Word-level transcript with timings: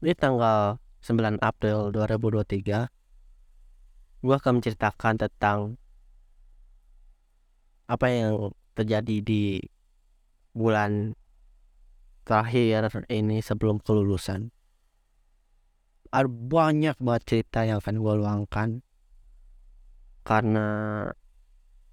Di 0.00 0.16
tanggal 0.16 0.80
9 1.04 1.44
April 1.44 1.92
2023 1.92 2.88
Gua 4.24 4.36
akan 4.40 4.52
menceritakan 4.56 5.20
tentang 5.20 5.76
apa 7.84 8.06
yang 8.08 8.56
terjadi 8.72 9.20
di 9.20 9.60
bulan 10.56 11.12
terakhir 12.24 12.88
ini 13.12 13.44
sebelum 13.44 13.76
kelulusan. 13.84 14.48
Ada 16.08 16.32
banyak 16.32 16.96
banget 16.96 17.22
cerita 17.28 17.68
yang 17.68 17.84
akan 17.84 18.00
gue 18.00 18.14
luangkan 18.24 18.68
karena 20.24 20.66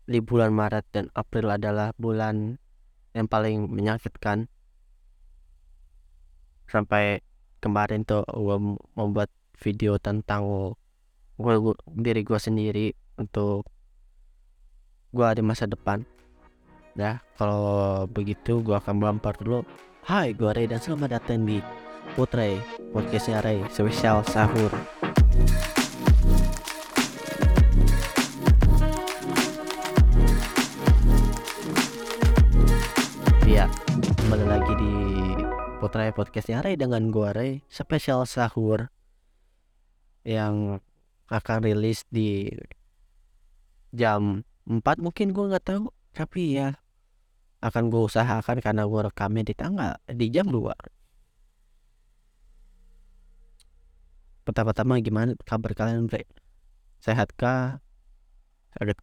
di 0.07 0.23
bulan 0.23 0.55
Maret 0.55 0.85
dan 0.95 1.11
April 1.11 1.51
adalah 1.51 1.91
bulan 1.99 2.55
yang 3.11 3.27
paling 3.27 3.67
menyakitkan 3.67 4.47
sampai 6.71 7.26
kemarin 7.57 8.05
tuh 8.05 8.23
gue 8.25 8.57
membuat 8.93 9.29
video 9.57 9.97
tentang 9.97 10.45
gue, 11.37 11.53
gue 11.57 11.73
diri 11.97 12.21
gue 12.21 12.39
sendiri 12.39 12.87
untuk 13.17 13.65
gue 15.13 15.27
di 15.33 15.43
masa 15.45 15.65
depan. 15.65 16.05
Ya 16.97 17.21
kalau 17.37 18.05
begitu 18.09 18.61
gue 18.65 18.73
akan 18.73 19.01
melempar 19.01 19.37
dulu. 19.37 19.61
Hai 20.07 20.33
gue 20.33 20.49
Ray 20.49 20.71
dan 20.71 20.79
selamat 20.79 21.19
datang 21.19 21.43
di 21.43 21.59
Putre 22.15 22.63
podcastnya 22.95 23.43
Ray 23.43 23.59
spesial 23.67 24.23
sahur 24.23 24.71
Putra 35.97 36.13
podcastnya 36.13 36.61
Ray 36.61 36.77
dengan 36.77 37.09
gue 37.09 37.29
Ray. 37.33 37.65
Spesial 37.73 38.29
sahur 38.29 38.93
yang 40.21 40.77
akan 41.25 41.57
rilis 41.65 42.05
di 42.13 42.53
jam 43.89 44.45
4 44.69 44.77
mungkin 45.01 45.33
gue 45.33 45.49
nggak 45.49 45.65
tahu. 45.65 45.89
Tapi 46.13 46.53
ya 46.53 46.77
akan 47.65 47.89
gue 47.89 47.97
usahakan 48.05 48.61
karena 48.61 48.85
gue 48.85 49.01
rekamnya 49.09 49.49
di 49.49 49.57
tanggal 49.57 49.97
di 50.05 50.29
jam 50.29 50.45
2 50.53 50.69
pertama-tama 54.45 55.01
gimana 55.01 55.33
kabar 55.49 55.73
kalian 55.73 56.05
bre 56.05 56.29
sehat 57.01 57.33
kah 57.33 57.81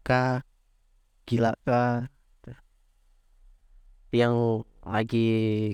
kah 0.06 0.46
gila 1.26 1.58
kah 1.66 2.06
yang 4.14 4.62
lagi 4.84 5.28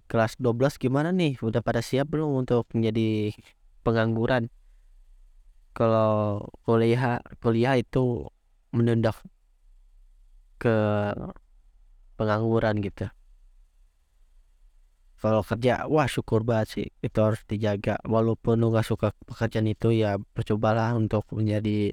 kelas 0.06 0.38
12 0.38 0.78
gimana 0.78 1.10
nih? 1.10 1.38
Udah 1.42 1.60
pada 1.60 1.82
siap 1.82 2.10
belum 2.14 2.46
untuk 2.46 2.70
menjadi 2.74 3.34
pengangguran? 3.82 4.48
Kalau 5.74 6.46
kuliah 6.66 7.22
kuliah 7.42 7.78
itu 7.78 8.26
menunda 8.74 9.14
ke 10.58 10.76
pengangguran 12.18 12.78
gitu. 12.84 13.10
Kalau 15.20 15.44
kerja 15.44 15.84
wah 15.84 16.08
syukur 16.08 16.40
banget 16.48 16.68
sih 16.72 16.86
itu 17.04 17.18
harus 17.20 17.40
dijaga. 17.44 18.00
Walaupun 18.08 18.56
lu 18.56 18.72
gak 18.72 18.88
suka 18.88 19.12
pekerjaan 19.28 19.68
itu 19.68 19.92
ya 19.92 20.16
percobalah 20.32 20.96
untuk 20.96 21.28
menjadi 21.36 21.92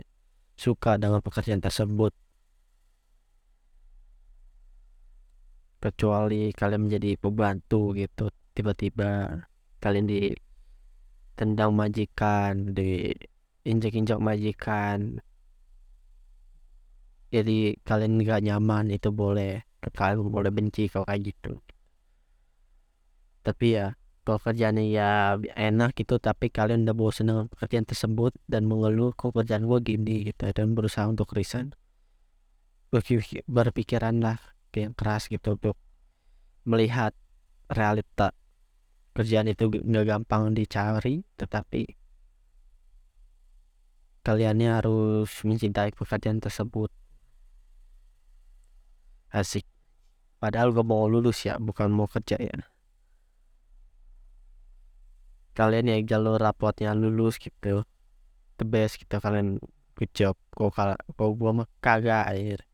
suka 0.55 0.95
dengan 0.97 1.19
pekerjaan 1.19 1.59
tersebut 1.59 2.15
kecuali 5.77 6.49
kalian 6.53 6.89
menjadi 6.89 7.17
pembantu 7.21 7.93
gitu. 7.93 8.33
Tiba-tiba 8.57 9.41
kalian 9.77 10.09
ditendang 10.09 11.71
majikan 11.77 12.73
di 12.73 13.13
injak-injak 13.61 14.17
majikan. 14.17 15.21
Jadi 17.29 17.77
kalian 17.85 18.17
nggak 18.17 18.41
nyaman 18.47 18.89
itu 18.89 19.13
boleh. 19.13 19.61
Kalian 19.83 20.33
boleh 20.33 20.51
benci 20.51 20.89
kalau 20.89 21.05
kayak 21.05 21.31
gitu. 21.31 21.61
Tapi 23.45 23.65
ya 23.77 23.95
kalau 24.27 24.43
kerjanya 24.43 24.83
ya 24.83 25.11
enak 25.55 25.95
gitu 25.95 26.19
tapi 26.19 26.51
kalian 26.51 26.83
udah 26.83 26.95
bosan 26.97 27.31
dengan 27.31 27.47
pekerjaan 27.47 27.87
tersebut 27.87 28.35
dan 28.43 28.67
mengeluh 28.67 29.15
kok 29.15 29.31
kerjaan 29.31 29.63
gue 29.69 29.79
gini? 29.85 30.27
gitu. 30.27 30.49
Dan 30.51 30.75
berusaha 30.75 31.07
untuk 31.07 31.31
resign. 31.31 31.71
Berpikiran 33.47 34.19
lah 34.23 34.39
yang 34.85 34.93
keras 34.93 35.25
gitu 35.31 35.57
untuk 35.57 35.75
melihat 36.67 37.15
realita 37.71 38.35
kerjaan 39.17 39.49
itu 39.49 39.65
nggak 39.71 40.05
gampang 40.05 40.53
dicari 40.53 41.25
tetapi 41.41 41.97
kaliannya 44.27 44.69
harus 44.83 45.31
mencintai 45.47 45.95
pekerjaan 45.95 46.43
tersebut. 46.43 46.91
Asik. 49.31 49.63
Padahal 50.37 50.75
gue 50.75 50.83
mau 50.83 51.07
lulus 51.07 51.47
ya 51.47 51.55
bukan 51.57 51.87
mau 51.87 52.11
kerja 52.11 52.35
ya. 52.35 52.59
Kalian 55.55 55.89
yang 55.89 56.03
jalur 56.05 56.37
rapotnya 56.37 56.91
lulus 56.93 57.39
gitu 57.39 57.87
the 58.59 58.65
best 58.67 58.99
gitu 58.99 59.17
kalian 59.17 59.63
good 59.95 60.11
job. 60.11 60.35
Kok 60.53 60.75
kok 60.75 61.31
gue 61.39 61.51
mah 61.55 61.67
kagak 61.79 62.27
air 62.29 62.67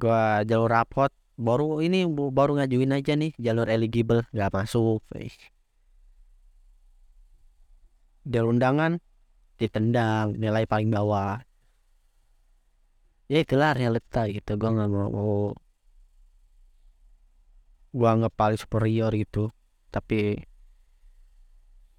gua 0.00 0.42
jalur 0.48 0.70
rapot 0.70 1.10
baru 1.34 1.82
ini 1.86 2.06
baru 2.38 2.58
ngajuin 2.58 2.94
aja 2.96 3.12
nih 3.18 3.32
jalur 3.38 3.66
eligible 3.74 4.22
nggak 4.34 4.50
masuk 4.54 5.02
jalur 8.24 8.56
undangan 8.56 8.92
ditendang 9.60 10.34
nilai 10.40 10.64
paling 10.66 10.90
bawah. 10.90 11.44
Ya 13.28 13.40
itulah 13.44 13.72
realita 13.72 14.28
gitu 14.28 14.50
gua 14.60 14.70
nggak 14.74 14.90
mau, 14.92 15.56
gua 17.96 18.10
nggak 18.18 18.60
superior 18.60 19.12
gitu 19.16 19.48
tapi 19.94 20.44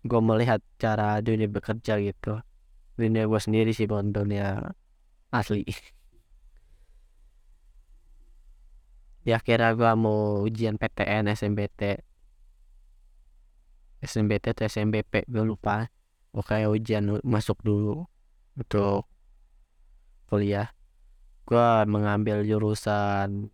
gua 0.06 0.22
melihat 0.22 0.62
cara 0.82 1.22
dunia 1.22 1.48
bekerja 1.50 1.98
gitu. 2.02 2.42
Dunia 3.00 3.26
gua 3.30 3.42
sendiri 3.42 3.72
sih 3.74 3.86
bukan 3.90 4.14
dunia 4.14 4.74
asli 5.34 5.66
ya 9.26 9.42
kira 9.42 9.74
gua 9.74 9.98
mau 9.98 10.46
ujian 10.46 10.78
PTN 10.78 11.34
SMBT 11.34 11.82
SMBT 14.06 14.54
atau 14.54 14.70
SMBP 14.70 15.26
gue 15.26 15.42
lupa. 15.42 15.90
Oke 16.30 16.62
ujian 16.70 17.20
masuk 17.26 17.58
dulu 17.66 18.06
untuk 18.54 19.10
kuliah. 20.30 20.70
Gua 21.50 21.90
mengambil 21.90 22.46
jurusan 22.46 23.50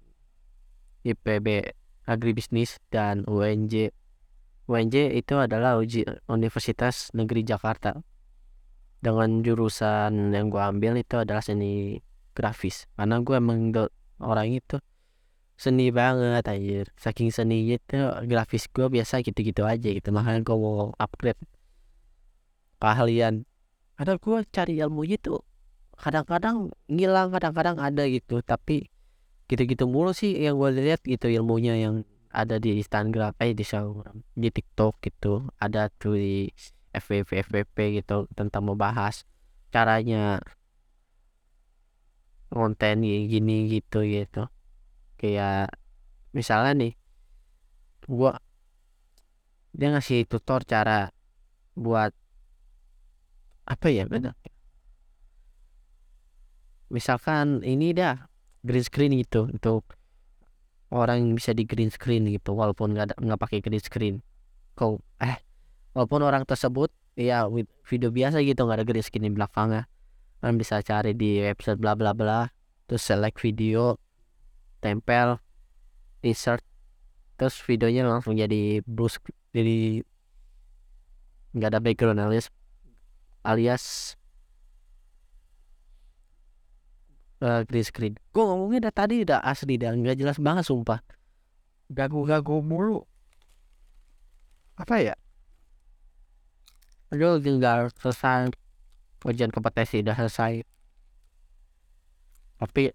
IPB 1.08 1.72
agribisnis 2.04 2.84
dan 2.92 3.24
UNJ 3.24 3.96
UNJ 4.68 4.96
itu 5.16 5.36
adalah 5.40 5.80
uji 5.80 6.04
Universitas 6.28 7.16
Negeri 7.16 7.48
Jakarta. 7.48 8.04
Dengan 9.02 9.40
jurusan 9.42 10.36
yang 10.36 10.52
gua 10.52 10.70
ambil 10.70 11.00
itu 11.00 11.16
adalah 11.16 11.42
seni 11.42 12.04
grafis. 12.36 12.92
Karena 12.96 13.20
gue 13.24 13.36
emang 13.36 13.74
orang 14.22 14.48
itu 14.54 14.78
seni 15.62 15.94
banget 15.94 16.44
anjir. 16.50 16.86
Saking 16.98 17.30
seninya 17.30 17.78
itu 17.78 17.98
grafis 18.26 18.66
gue 18.66 18.88
biasa 18.90 19.22
gitu-gitu 19.22 19.62
aja 19.62 19.90
gitu 19.94 20.10
makanya 20.10 20.42
gue 20.42 20.58
mau 20.58 20.90
upgrade. 20.98 21.38
Keahlian. 22.82 23.46
Ada 24.02 24.18
gue 24.18 24.38
cari 24.50 24.82
ilmunya 24.82 25.22
tuh 25.22 25.46
kadang-kadang 26.02 26.74
ngilang 26.90 27.30
kadang-kadang 27.30 27.78
ada 27.78 28.10
gitu. 28.10 28.42
Tapi 28.42 28.90
gitu-gitu 29.46 29.86
mulu 29.86 30.18
sih 30.18 30.34
yang 30.34 30.58
gue 30.58 30.74
lihat 30.82 31.06
gitu 31.06 31.30
ilmunya 31.30 31.78
yang 31.78 31.96
ada 32.34 32.58
di 32.58 32.82
Instagram 32.82 33.38
eh 33.38 33.54
di 33.54 33.62
Instagram 33.62 34.26
di 34.34 34.50
TikTok 34.50 34.98
gitu. 35.06 35.46
Ada 35.62 35.94
tuh 35.94 36.18
di 36.18 36.50
FVP 36.90 37.30
FVP 37.46 38.02
gitu 38.02 38.26
tentang 38.34 38.66
membahas 38.66 39.30
caranya 39.70 40.42
konten 42.50 43.06
gini 43.06 43.70
gitu 43.72 44.04
gitu 44.04 44.50
kayak 45.22 45.70
misalnya 46.34 46.74
nih 46.74 46.94
gua 48.10 48.42
dia 49.78 49.94
ngasih 49.94 50.26
tutor 50.26 50.66
cara 50.66 51.14
buat 51.78 52.10
apa 53.70 53.88
ya 53.94 54.10
benar 54.10 54.34
misalkan 56.92 57.62
ini 57.62 57.94
dah 57.94 58.28
green 58.68 58.84
screen 58.84 59.16
gitu 59.22 59.48
untuk 59.48 59.96
orang 60.92 61.24
yang 61.24 61.34
bisa 61.40 61.56
di 61.56 61.64
green 61.64 61.90
screen 61.90 62.28
gitu 62.30 62.52
walaupun 62.54 62.94
nggak 62.94 63.16
nggak 63.16 63.40
pakai 63.40 63.60
green 63.64 63.82
screen. 63.82 64.16
Kau 64.76 65.00
eh 65.24 65.40
walaupun 65.96 66.22
orang 66.22 66.44
tersebut 66.44 66.92
ya 67.16 67.48
video 67.88 68.12
biasa 68.12 68.44
gitu 68.44 68.68
nggak 68.68 68.84
ada 68.84 68.86
green 68.86 69.04
screen 69.04 69.32
di 69.32 69.34
belakangnya. 69.34 69.88
Kan 70.44 70.60
bisa 70.60 70.84
cari 70.84 71.16
di 71.16 71.40
website 71.42 71.80
bla 71.80 71.96
bla 71.96 72.12
bla 72.12 72.52
terus 72.86 73.08
select 73.08 73.40
video 73.40 73.96
tempel 74.82 75.38
insert 76.26 76.66
terus 77.38 77.58
videonya 77.62 78.06
langsung 78.06 78.38
jadi 78.38 78.82
blue 78.86 79.10
jadi 79.54 80.02
nggak 81.54 81.70
ada 81.72 81.80
background 81.82 82.22
alias 82.22 82.50
alias 83.42 84.16
uh, 87.42 87.62
green 87.66 87.86
screen. 87.86 88.14
Gue 88.32 88.44
ngomongnya 88.46 88.88
dari 88.88 88.96
tadi 88.96 89.16
udah 89.26 89.42
asli 89.42 89.76
dan 89.76 90.00
nggak 90.06 90.18
jelas 90.22 90.38
banget 90.38 90.64
sumpah. 90.70 91.02
Gagu-gagu 91.92 92.62
mulu. 92.64 93.04
Apa 94.78 95.02
ya? 95.02 95.16
Aduh 97.12 97.44
tinggal 97.44 97.92
selesai 98.00 98.56
ujian 99.28 99.52
kompetensi 99.52 100.00
udah 100.00 100.16
selesai. 100.16 100.64
Tapi 102.62 102.94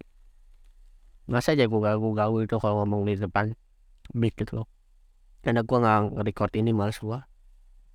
masa 1.27 1.55
aja 1.55 1.67
gue 1.67 1.81
gagu-gagu 1.83 2.39
itu 2.47 2.57
kalau 2.63 2.83
ngomong 2.83 3.07
di 3.07 3.19
depan 3.19 3.55
mic 4.15 4.35
gitu 4.39 4.63
loh. 4.63 4.69
Karena 5.43 5.63
gue 5.63 5.79
nggak 5.79 6.23
record 6.27 6.53
ini 6.59 6.71
males 6.75 6.99
gue 6.99 7.19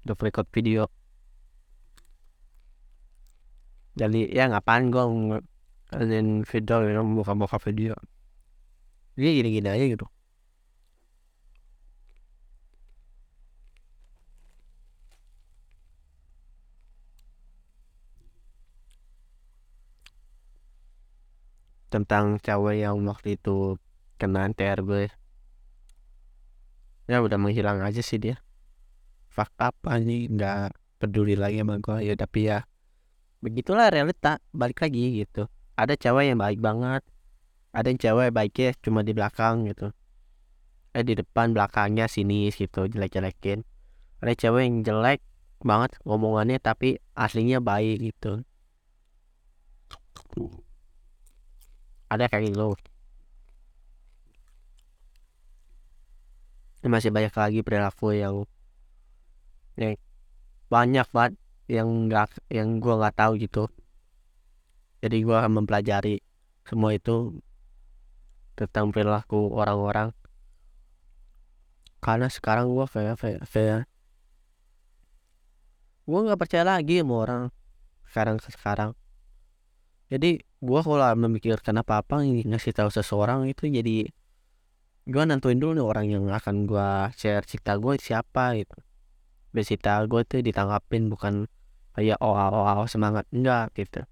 untuk 0.07 0.18
record 0.24 0.48
video. 0.51 0.88
Jadi 3.95 4.31
ya 4.31 4.48
ngapain 4.48 4.88
gue 4.88 5.04
ngeliatin 5.04 6.48
video 6.48 6.75
gitu 6.88 7.01
buka-buka 7.19 7.57
video? 7.60 7.95
Jadi 9.19 9.30
gini-gini 9.44 9.68
aja 9.68 9.86
gitu 9.88 10.07
tentang 21.91 22.39
cewek 22.39 22.88
yang 22.88 23.03
waktu 23.03 23.35
itu 23.35 23.75
kena 24.15 24.47
NTR 24.47 24.79
gue. 24.88 25.11
Ya 27.11 27.19
udah 27.19 27.35
menghilang 27.35 27.83
aja 27.83 27.99
sih 27.99 28.15
dia. 28.15 28.39
Fuck 29.27 29.51
up 29.59 29.75
nih 29.83 30.31
nggak 30.31 30.71
peduli 31.03 31.35
lagi 31.35 31.59
sama 31.59 31.83
gue 31.83 32.07
ya 32.07 32.15
tapi 32.15 32.47
ya 32.47 32.63
begitulah 33.43 33.91
realita. 33.91 34.39
Balik 34.55 34.88
lagi 34.88 35.19
gitu. 35.19 35.51
Ada 35.75 35.99
cewek 35.99 36.31
yang 36.31 36.39
baik 36.39 36.63
banget. 36.63 37.03
Ada 37.75 37.91
yang 37.91 37.99
cewek 37.99 38.29
baiknya 38.31 38.71
cuma 38.79 39.03
di 39.03 39.11
belakang 39.11 39.67
gitu. 39.67 39.91
Eh 40.95 41.03
di 41.03 41.19
depan 41.19 41.51
belakangnya 41.51 42.07
sini 42.07 42.47
gitu. 42.55 42.87
Jelek-jelekin. 42.87 43.67
Ada 44.23 44.33
cewek 44.39 44.63
yang 44.63 44.75
jelek 44.87 45.19
banget 45.61 45.94
ngomongannya 46.07 46.57
tapi 46.57 46.97
aslinya 47.13 47.61
baik 47.61 48.01
gitu 48.01 48.41
ada 52.11 52.27
kayak 52.27 52.51
gitu. 52.51 52.75
Masih 56.83 57.07
banyak 57.07 57.31
lagi 57.31 57.59
perilaku 57.63 58.11
yang 58.11 58.43
yang 59.79 59.95
banyak 60.67 61.07
banget 61.15 61.33
yang 61.71 61.87
nggak 62.11 62.35
yang 62.51 62.83
gua 62.83 62.99
nggak 62.99 63.15
tahu 63.15 63.39
gitu. 63.39 63.71
Jadi 64.99 65.17
gua 65.23 65.47
mempelajari 65.47 66.19
semua 66.67 66.91
itu 66.91 67.39
tentang 68.59 68.91
perilaku 68.91 69.55
orang-orang. 69.55 70.11
Karena 72.03 72.27
sekarang 72.27 72.75
gua 72.75 72.91
kayak 72.91 73.15
kayak, 73.23 73.87
gua 76.03 76.19
nggak 76.27 76.41
percaya 76.43 76.67
lagi 76.67 76.99
sama 76.99 77.15
orang 77.23 77.43
sekarang 78.11 78.37
sekarang. 78.43 78.91
Jadi 80.11 80.50
gua 80.61 80.85
kalau 80.85 81.09
memikirkan 81.17 81.81
apa 81.81 82.05
apa 82.05 82.21
ngasih 82.21 82.71
tahu 82.77 82.93
seseorang 82.93 83.49
itu 83.49 83.65
jadi 83.65 84.13
gua 85.09 85.25
nentuin 85.25 85.57
dulu 85.57 85.81
nih 85.81 85.85
orang 85.85 86.05
yang 86.13 86.25
akan 86.29 86.69
gua 86.69 87.09
share 87.17 87.41
cerita 87.43 87.75
gue 87.81 87.97
siapa 87.97 88.55
gitu. 88.61 88.77
Bercerita 89.51 89.99
gue 90.07 90.21
tuh 90.23 90.39
ditangkapin 90.39 91.11
bukan 91.11 91.49
kayak 91.97 92.21
oh 92.23 92.37
oh 92.37 92.85
oh 92.85 92.87
semangat. 92.87 93.25
Enggak 93.33 93.73
gitu. 93.75 94.05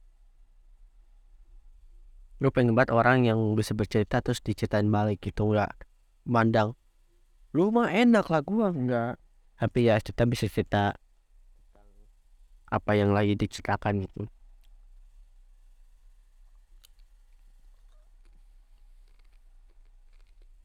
Gue 2.42 2.52
pengen 2.52 2.76
banget 2.76 2.92
orang 2.92 3.24
yang 3.24 3.40
bisa 3.56 3.72
bercerita 3.78 4.20
terus 4.20 4.44
diceritain 4.44 4.90
balik 4.90 5.22
gitu 5.22 5.54
enggak 5.54 5.72
mandang. 6.28 6.76
Lu 7.56 7.72
mah 7.72 7.94
enak 7.94 8.28
lah 8.28 8.42
gua 8.44 8.74
enggak 8.74 9.22
tapi 9.60 9.92
ya 9.92 10.00
kita 10.00 10.24
bisa 10.24 10.48
cerita 10.48 10.96
apa 12.72 12.92
yang 12.96 13.12
lagi 13.12 13.36
diceritakan 13.36 14.08
gitu 14.08 14.32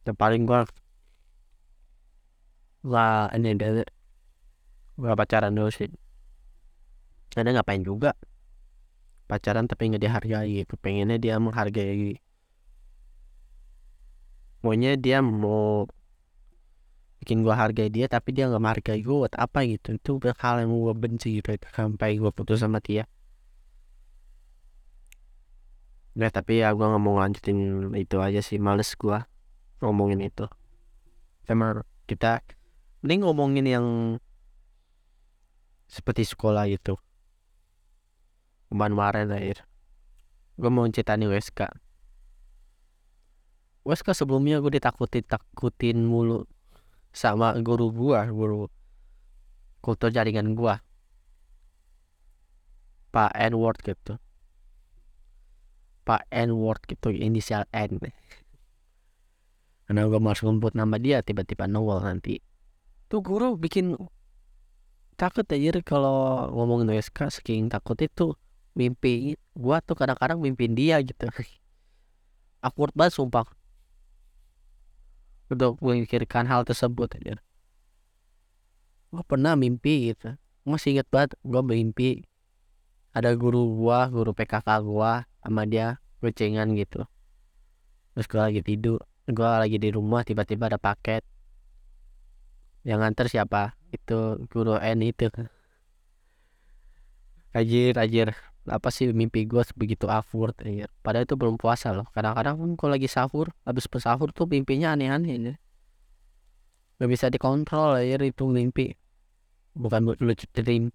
yang 0.04 0.16
paling 0.16 0.42
gua 0.44 0.68
lah 2.84 3.32
ini 3.32 3.56
dari 3.56 3.80
gua 5.00 5.16
pacaran 5.16 5.56
dulu 5.56 5.72
sih. 5.72 5.88
Ada 7.34 7.50
ngapain 7.50 7.82
juga? 7.82 8.14
Pacaran 9.26 9.66
tapi 9.66 9.90
nggak 9.90 10.02
dihargai 10.04 10.62
gitu. 10.62 10.76
Pengennya 10.78 11.16
dia 11.16 11.40
menghargai. 11.40 12.20
Maunya 14.62 14.96
dia 15.00 15.24
mau 15.24 15.88
bikin 17.24 17.40
gua 17.40 17.56
hargai 17.56 17.88
dia 17.88 18.04
tapi 18.04 18.36
dia 18.36 18.46
nggak 18.52 18.62
menghargai 18.62 19.00
gua 19.00 19.26
buat 19.26 19.34
apa 19.40 19.64
gitu. 19.66 19.96
Itu 19.96 20.20
hal 20.38 20.62
yang 20.62 20.70
gua 20.76 20.94
benci 20.94 21.40
gitu 21.40 21.56
sampai 21.72 22.20
gua 22.20 22.30
putus 22.30 22.60
sama 22.60 22.78
dia. 22.84 23.08
Ya 26.14 26.30
tapi 26.30 26.62
ya 26.62 26.70
gua 26.76 26.94
nggak 26.94 27.02
mau 27.02 27.18
lanjutin 27.18 27.90
itu 27.98 28.20
aja 28.22 28.38
sih. 28.44 28.62
Males 28.62 28.94
gua 28.94 29.26
ngomongin 29.84 30.24
itu. 30.24 30.48
Sama 31.44 31.84
kita 32.08 32.40
mending 33.04 33.28
ngomongin 33.28 33.66
yang 33.68 33.86
seperti 35.84 36.24
sekolah 36.24 36.64
itu 36.66 36.96
kemarin 38.72 39.28
air 39.30 39.62
gue 40.56 40.70
mau 40.72 40.88
cerita 40.88 41.14
nih 41.14 41.28
WSK 41.28 41.68
WSK 43.84 44.08
sebelumnya 44.16 44.64
gue 44.64 44.72
ditakutin 44.80 45.22
takutin 45.28 46.08
mulu 46.08 46.48
sama 47.12 47.54
guru 47.60 47.92
gua 47.92 48.26
guru 48.26 48.66
kultur 49.84 50.08
jaringan 50.08 50.56
gua. 50.56 50.80
Pak 53.12 53.36
N 53.36 53.52
word 53.54 53.78
gitu. 53.84 54.16
Pak 56.08 56.24
N 56.32 56.56
word 56.56 56.80
gitu 56.88 57.12
inisial 57.12 57.68
N 57.70 58.00
karena 59.84 60.08
gue 60.08 60.20
masuk 60.20 60.48
ngumpul 60.48 60.72
nama 60.72 60.96
dia? 60.96 61.20
Tiba-tiba 61.20 61.68
nongol 61.68 62.00
nanti. 62.00 62.40
Tuh 63.12 63.20
guru 63.20 63.60
bikin 63.60 63.96
takut 65.14 65.44
aja 65.46 65.78
kalau 65.84 66.48
ngomongin 66.50 66.90
WSK 66.90 67.30
saking 67.30 67.70
takut 67.70 67.94
itu 68.00 68.34
mimpi 68.74 69.38
gua 69.54 69.78
tuh 69.78 69.94
kadang-kadang 69.94 70.40
mimpin 70.40 70.74
dia 70.74 70.98
gitu. 71.04 71.28
Awkward 72.66 72.96
banget 72.96 73.20
sumpah. 73.20 73.46
Untuk 75.52 75.78
memikirkan 75.84 76.48
hal 76.48 76.64
tersebut 76.64 77.20
aja 77.20 77.38
gua 79.14 79.22
pernah 79.22 79.54
mimpi 79.54 80.10
gitu. 80.10 80.34
Masih 80.66 80.98
inget 80.98 81.06
banget 81.12 81.38
gua 81.46 81.62
mimpi 81.62 82.26
ada 83.14 83.30
guru 83.38 83.70
gua 83.78 84.10
guru 84.10 84.34
PKK 84.34 84.66
gua 84.82 85.28
sama 85.44 85.68
dia 85.68 86.02
gocengan 86.18 86.72
gitu. 86.74 87.06
Terus 88.16 88.26
gua 88.26 88.50
lagi 88.50 88.64
tidur 88.64 88.98
gua 89.32 89.62
lagi 89.62 89.80
di 89.80 89.88
rumah 89.88 90.20
tiba-tiba 90.26 90.68
ada 90.68 90.76
paket. 90.76 91.24
Yang 92.84 92.98
nganter 93.00 93.26
siapa? 93.32 93.62
Itu 93.88 94.44
guru 94.52 94.76
N 94.76 95.00
itu. 95.00 95.32
Ajir, 97.56 97.96
ajir. 97.96 98.36
Apa 98.68 98.88
sih 98.88 99.12
mimpi 99.12 99.44
gue 99.44 99.60
begitu 99.76 100.08
awkward 100.08 100.56
ya. 100.64 100.88
padahal 101.04 101.28
itu 101.28 101.36
belum 101.36 101.56
puasa 101.60 101.92
loh. 101.92 102.08
Kadang-kadang 102.16 102.56
kalau 102.76 102.92
lagi 102.96 103.08
sahur 103.08 103.52
habis 103.68 103.84
pesahur 103.88 104.32
tuh 104.32 104.48
mimpinya 104.48 104.96
aneh-aneh 104.96 105.32
ya. 105.36 105.54
gak 107.00 107.10
bisa 107.12 107.26
dikontrol 107.28 108.00
ya 108.00 108.16
itu 108.20 108.44
mimpi. 108.48 108.96
Bukan 109.76 110.16
lucu 110.20 110.46
dream 110.52 110.92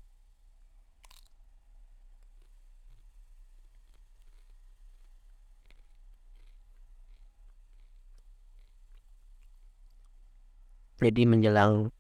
jadi 11.00 11.24
menjelang 11.24 11.92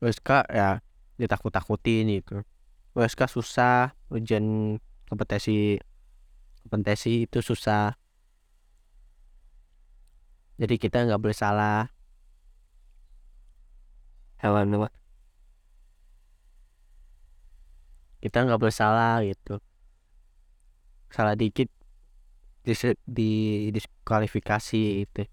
WSK 0.00 0.48
ya 0.52 0.80
ditakut-takutin 1.20 2.08
itu 2.08 2.40
USK 2.96 3.28
susah 3.28 3.92
ujian 4.10 4.76
kompetensi 5.06 5.78
kompetensi 6.66 7.26
itu 7.26 7.38
susah. 7.42 7.94
Jadi 10.60 10.74
kita 10.76 11.06
nggak 11.06 11.20
boleh 11.22 11.36
salah. 11.36 11.88
Hewan 14.40 14.72
apa 14.76 14.88
kita 18.20 18.44
nggak 18.44 18.60
boleh 18.60 18.74
salah 18.74 19.24
gitu. 19.24 19.62
Salah 21.08 21.34
dikit 21.34 21.68
di, 22.64 22.72
di 23.08 23.30
diskualifikasi 23.72 24.82
itu 25.08 25.24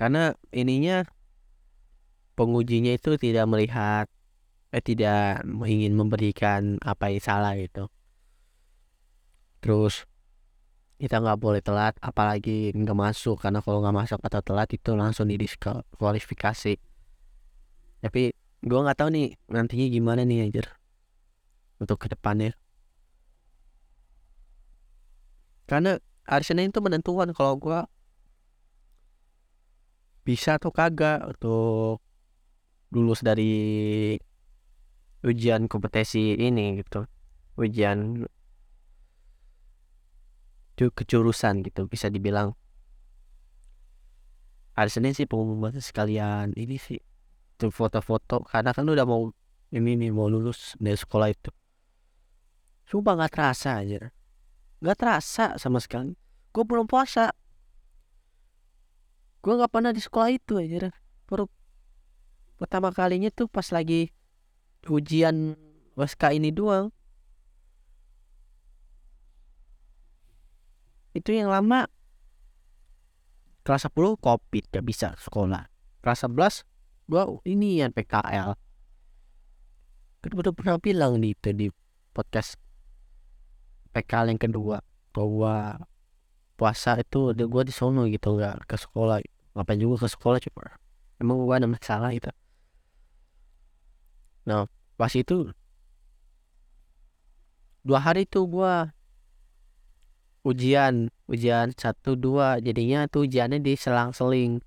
karena 0.00 0.32
ininya 0.48 1.04
pengujinya 2.32 2.96
itu 2.96 3.20
tidak 3.20 3.44
melihat 3.44 4.08
eh 4.72 4.80
tidak 4.80 5.44
ingin 5.44 5.92
memberikan 5.92 6.80
apa 6.80 7.12
yang 7.12 7.20
salah 7.20 7.52
gitu. 7.60 7.92
Terus 9.60 10.08
kita 10.96 11.20
nggak 11.20 11.36
boleh 11.36 11.60
telat 11.60 12.00
apalagi 12.00 12.72
nggak 12.72 12.96
masuk. 12.96 13.36
Karena 13.44 13.60
kalau 13.60 13.84
nggak 13.84 13.96
masuk 14.00 14.20
atau 14.24 14.40
telat 14.40 14.72
itu 14.72 14.96
langsung 14.96 15.28
didiskualifikasi. 15.28 16.80
Tapi 18.00 18.22
gua 18.64 18.88
nggak 18.88 18.98
tahu 19.04 19.08
nih 19.12 19.28
nantinya 19.52 19.86
gimana 19.92 20.24
nih 20.24 20.48
anjir 20.48 20.66
untuk 21.80 21.96
ke 21.96 22.12
depannya 22.12 22.52
karena 25.64 25.96
hari 26.28 26.44
Senin 26.44 26.68
itu 26.68 26.82
menentukan 26.84 27.32
kalau 27.32 27.56
gua 27.56 27.88
bisa 30.30 30.62
atau 30.62 30.70
kagak 30.70 31.26
untuk 31.26 31.98
lulus 32.94 33.26
dari 33.26 34.14
ujian 35.26 35.66
kompetisi 35.66 36.38
ini 36.38 36.78
gitu. 36.78 37.02
Ujian 37.58 38.22
kejurusan 40.78 41.66
gitu 41.66 41.90
bisa 41.90 42.06
dibilang. 42.06 42.54
Hari 44.78 44.88
Senin 44.88 45.12
sih 45.18 45.26
pengumuman 45.26 45.74
sekalian 45.82 46.54
ini 46.54 46.78
sih 46.78 47.02
tuh 47.58 47.74
foto-foto. 47.74 48.46
Karena 48.46 48.70
kan 48.70 48.86
udah 48.86 49.02
mau 49.02 49.34
ini 49.74 49.98
nih 49.98 50.14
mau 50.14 50.30
lulus 50.30 50.78
dari 50.78 50.94
sekolah 50.94 51.28
itu. 51.28 51.50
Sumpah 52.86 53.18
nggak 53.18 53.32
terasa 53.34 53.82
aja 53.82 54.14
nggak 54.80 54.96
terasa 54.96 55.60
sama 55.60 55.76
sekali. 55.78 56.16
Gue 56.50 56.64
belum 56.64 56.88
puasa 56.88 57.36
gue 59.40 59.52
nggak 59.56 59.72
pernah 59.72 59.92
di 59.92 60.00
sekolah 60.04 60.30
itu 60.32 60.60
aja 60.60 60.92
baru 61.24 61.48
pertama 62.60 62.92
kalinya 62.92 63.32
tuh 63.32 63.48
pas 63.48 63.64
lagi 63.72 64.12
ujian 64.88 65.56
waska 65.98 66.32
ini 66.32 66.48
doang. 66.48 66.88
Itu 71.12 71.34
yang 71.34 71.52
lama. 71.52 71.90
Kelas 73.60 73.84
10 73.92 74.16
covid 74.16 74.64
gak 74.72 74.86
bisa 74.86 75.12
sekolah. 75.20 75.68
Kelas 76.00 76.24
11 76.24 76.64
gua 77.10 77.26
ini 77.42 77.82
yang 77.82 77.90
PKL 77.90 78.54
kan 80.20 80.32
udah 80.36 80.52
pernah 80.54 80.78
bilang 80.78 81.18
di 81.18 81.34
itu 81.34 81.50
di 81.50 81.66
podcast 82.14 82.54
PKL 83.90 84.30
yang 84.30 84.38
kedua 84.38 84.78
bahwa 85.10 85.82
puasa 86.60 87.00
itu 87.00 87.32
udah 87.32 87.46
gua 87.48 87.64
di 87.64 87.72
sono 87.72 88.04
gitu 88.04 88.36
nggak 88.36 88.68
ke 88.68 88.76
sekolah. 88.76 89.24
Ngapain 89.56 89.80
juga 89.80 90.04
ke 90.04 90.08
sekolah 90.12 90.38
coba 90.44 90.76
emang 91.16 91.40
gua 91.40 91.56
ada 91.56 91.68
masalah 91.68 92.12
itu 92.12 92.28
nah 94.44 94.68
pas 95.00 95.12
itu 95.16 95.52
dua 97.80 98.00
hari 98.00 98.28
itu 98.28 98.44
gua 98.44 98.92
ujian 100.44 101.12
ujian 101.28 101.72
satu 101.76 102.16
dua. 102.16 102.60
Jadinya 102.60 103.04
tuh 103.08 103.28
ujiannya 103.28 103.60
diselang-seling 103.60 104.64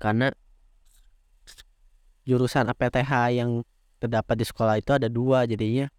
karena 0.00 0.32
jurusan 2.24 2.72
APTH 2.72 3.12
yang 3.36 3.64
terdapat 4.00 4.40
di 4.40 4.44
sekolah 4.48 4.80
itu 4.80 4.96
ada 4.96 5.12
dua. 5.12 5.44
Jadinya 5.44 5.92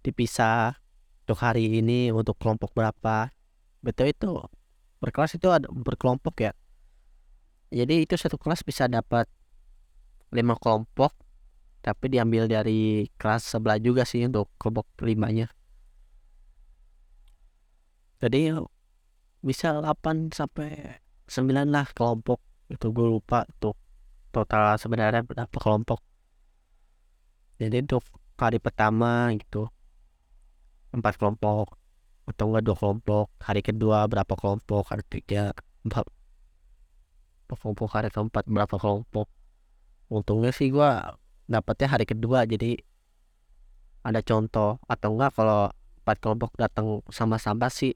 dipisah 0.00 0.80
untuk 1.26 1.38
hari 1.42 1.68
ini 1.68 2.08
untuk 2.14 2.38
kelompok 2.40 2.72
berapa 2.72 3.35
betul 3.86 4.10
itu 4.10 4.42
berkelas 4.98 5.38
itu 5.38 5.46
ada 5.46 5.70
berkelompok 5.70 6.34
ya. 6.42 6.52
Jadi 7.70 8.02
itu 8.02 8.18
satu 8.18 8.34
kelas 8.34 8.66
bisa 8.66 8.90
dapat 8.90 9.30
lima 10.34 10.58
kelompok 10.58 11.14
tapi 11.86 12.10
diambil 12.10 12.50
dari 12.50 13.06
kelas 13.14 13.46
sebelah 13.46 13.78
juga 13.78 14.02
sih 14.02 14.26
untuk 14.26 14.50
kelompok 14.58 14.90
limanya. 15.06 15.46
Jadi 18.18 18.50
bisa 19.38 19.78
8 19.78 20.34
sampai 20.34 20.98
9 21.30 21.70
lah 21.70 21.86
kelompok 21.94 22.42
itu 22.66 22.90
gue 22.90 23.06
lupa 23.06 23.46
tuh 23.62 23.78
total 24.34 24.74
sebenarnya 24.82 25.22
berapa 25.22 25.56
kelompok. 25.62 26.02
Jadi 27.62 27.86
untuk 27.86 28.02
hari 28.34 28.58
pertama 28.58 29.30
gitu 29.38 29.70
empat 30.90 31.14
kelompok 31.22 31.85
atau 32.26 32.44
enggak 32.50 32.64
dua 32.66 32.76
kelompok 32.76 33.26
hari 33.38 33.62
kedua 33.62 34.06
berapa 34.10 34.34
kelompok 34.34 34.90
hari 34.90 35.02
ketiga 35.06 35.54
empat. 35.86 36.06
Kelompok 37.46 37.88
hari 37.94 38.10
keempat 38.10 38.44
berapa 38.50 38.76
kelompok. 38.76 39.30
Untungnya 40.10 40.50
sih 40.50 40.74
gue 40.74 40.90
dapetnya 41.46 41.86
hari 41.86 42.04
kedua 42.06 42.42
jadi 42.46 42.82
ada 44.02 44.20
contoh. 44.22 44.82
Atau 44.90 45.14
enggak 45.14 45.38
kalau 45.38 45.70
empat 46.02 46.16
kelompok 46.22 46.54
datang 46.58 47.02
sama-sama 47.10 47.70
sih 47.70 47.94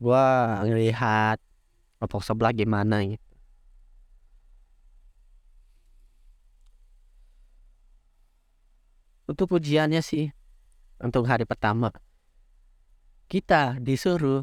gua 0.00 0.56
ngelihat 0.64 1.36
kelompok 2.00 2.24
sebelah 2.24 2.52
gimana 2.56 3.04
gitu. 3.04 3.28
Untuk 9.28 9.52
ujiannya 9.56 10.00
sih 10.00 10.32
untuk 11.00 11.28
hari 11.28 11.44
pertama 11.44 11.92
kita 13.30 13.78
disuruh 13.78 14.42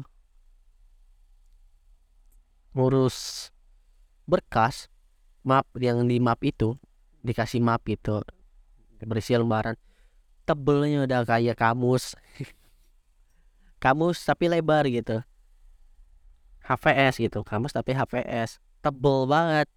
ngurus 2.72 3.52
berkas 4.24 4.88
map 5.44 5.68
yang 5.76 6.08
di 6.08 6.16
map 6.16 6.40
itu 6.40 6.72
dikasih 7.20 7.60
map 7.60 7.84
itu 7.84 8.24
berisi 9.04 9.36
lembaran. 9.36 9.76
Tebelnya 10.48 11.04
udah 11.04 11.28
kayak 11.28 11.60
kamus. 11.60 12.16
Kamus 13.84 14.24
tapi 14.24 14.48
lebar 14.48 14.88
gitu. 14.88 15.22
HVS 16.64 17.22
gitu 17.22 17.46
kamus 17.46 17.76
tapi 17.76 17.92
HVS 17.92 18.56
tebel 18.80 19.28
banget. 19.28 19.68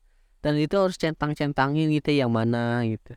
Dan 0.41 0.58
itu 0.58 0.74
harus 0.74 0.98
centang-centangin 0.98 1.91
gitu 1.94 2.10
yang 2.15 2.34
mana 2.34 2.82
gitu. 2.88 3.13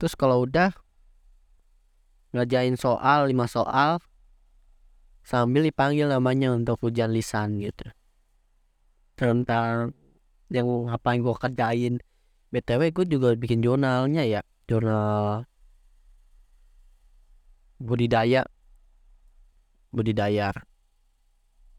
Terus 0.00 0.16
kalau 0.16 0.48
udah 0.48 0.72
ngajain 2.36 2.76
soal 2.76 3.32
lima 3.32 3.48
soal 3.48 3.98
sambil 5.26 5.66
dipanggil 5.66 6.06
namanya 6.06 6.52
untuk 6.54 6.78
ujian 6.84 7.10
lisan 7.10 7.58
gitu. 7.58 7.88
Tentang 9.16 9.96
yang 10.52 10.92
apa 10.92 11.16
yang 11.16 11.26
gue 11.26 11.34
kerjain 11.34 11.94
btw 12.54 12.94
gue 12.94 13.06
juga 13.10 13.34
bikin 13.34 13.58
jurnalnya 13.64 14.22
ya 14.22 14.40
jurnal 14.70 15.48
budidaya. 17.82 18.46
Budidaya 19.90 20.52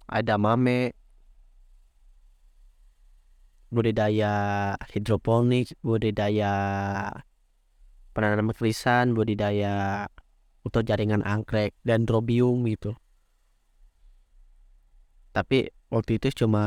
ada 0.07 0.35
mame. 0.41 0.97
Budidaya 3.67 4.31
hidroponik 4.95 5.75
budidaya 5.83 6.51
penanaman 8.15 8.55
kelisan 8.55 9.11
budidaya 9.11 10.07
untuk 10.67 10.83
jaringan 10.83 11.23
anggrek 11.23 11.71
dan 11.87 12.03
drobium 12.03 12.67
gitu. 12.67 12.91
Tapi 15.31 15.71
waktu 15.87 16.19
itu 16.19 16.43
cuma 16.43 16.63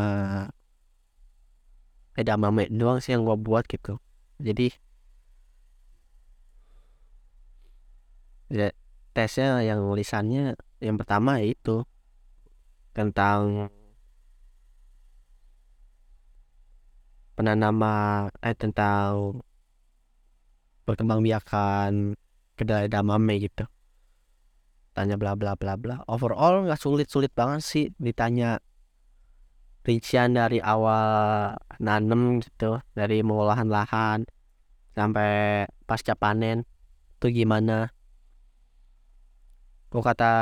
ada 2.17 2.35
mame 2.41 2.69
doang 2.73 2.99
sih 3.05 3.13
yang 3.13 3.29
gua 3.29 3.37
buat 3.37 3.65
gitu. 3.69 4.01
Jadi 4.41 4.73
ya, 8.51 8.73
tesnya 9.13 9.61
yang 9.61 9.81
lisannya 9.93 10.57
yang 10.81 10.97
pertama 10.97 11.45
itu 11.45 11.85
tentang 12.97 13.69
penanaman 17.37 18.29
eh 18.45 18.57
tentang 18.57 19.41
perkembangbiakan 20.85 22.19
kedelai 22.59 22.89
damame 22.91 23.41
gitu 23.41 23.65
tanya 25.01 25.17
bla 25.17 25.33
bla 25.33 25.57
bla 25.57 25.81
bla. 25.81 26.05
Overall 26.05 26.69
nggak 26.69 26.77
sulit 26.77 27.09
sulit 27.09 27.33
banget 27.33 27.65
sih 27.65 27.85
ditanya 27.97 28.61
rincian 29.81 30.37
dari 30.37 30.61
awal 30.61 31.57
nanem 31.81 32.45
gitu 32.45 32.85
dari 32.93 33.25
mengolahan 33.25 33.65
lahan 33.65 34.29
sampai 34.93 35.65
pasca 35.89 36.13
panen 36.13 36.69
itu 37.17 37.33
gimana? 37.33 37.89
Gua 39.89 40.03
kata 40.05 40.33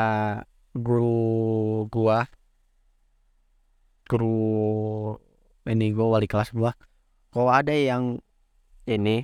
guru 0.74 1.86
gua 1.86 2.26
guru 4.10 5.14
ini 5.70 5.94
gua 5.94 6.18
wali 6.18 6.26
kelas 6.26 6.50
gua 6.50 6.74
kalau 7.30 7.54
ada 7.54 7.72
yang 7.72 8.18
ini 8.90 9.22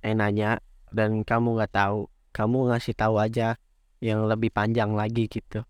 yang 0.00 0.16
nanya 0.22 0.50
dan 0.90 1.22
kamu 1.22 1.60
nggak 1.60 1.74
tahu 1.76 2.08
kamu 2.32 2.72
ngasih 2.72 2.94
tahu 2.96 3.20
aja 3.20 3.60
yang 4.00 4.24
lebih 4.26 4.48
panjang 4.50 4.96
lagi 4.96 5.28
gitu. 5.28 5.62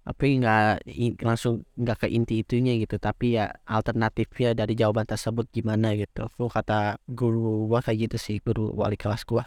Tapi 0.00 0.40
nggak 0.40 0.88
langsung 1.22 1.62
nggak 1.76 2.04
ke 2.04 2.06
inti 2.08 2.40
itunya 2.40 2.74
gitu. 2.80 2.96
Tapi 2.96 3.36
ya 3.36 3.52
alternatifnya 3.68 4.56
dari 4.56 4.72
jawaban 4.74 5.04
tersebut 5.04 5.46
gimana 5.52 5.92
gitu. 5.94 6.26
Aku 6.26 6.48
kata 6.48 6.98
guru 7.06 7.68
gua 7.68 7.84
kayak 7.84 8.10
gitu 8.10 8.16
sih 8.16 8.36
guru 8.40 8.72
wali 8.74 8.96
kelas 8.96 9.22
gua. 9.28 9.46